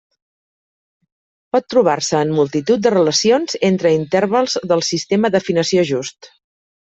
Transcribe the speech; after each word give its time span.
Pot 1.55 1.67
trobar-se 1.73 2.21
en 2.27 2.31
multitud 2.37 2.81
de 2.85 2.91
relacions 2.95 3.57
entre 3.69 3.91
intervals 3.99 4.57
del 4.73 4.81
sistema 4.89 5.31
d'afinació 5.37 5.85
just. 5.91 6.31